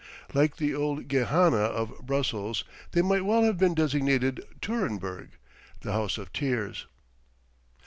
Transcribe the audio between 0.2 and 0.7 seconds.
Like